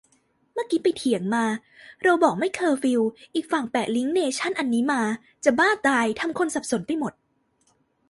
[0.53, 1.45] เมื่อกี้ไปเถียงมา
[2.03, 3.01] เราบอกไม่เคอร์ฟิว
[3.35, 5.01] อีกฝั่งแปะลิงก์เนชั่นอันนี้มา
[5.45, 6.81] จะบ้าตาย ทำคนสับสน